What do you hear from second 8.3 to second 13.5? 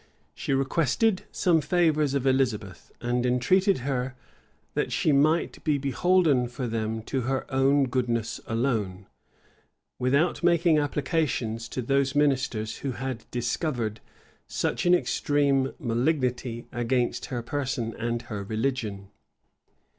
alone, without making applications to those ministers who had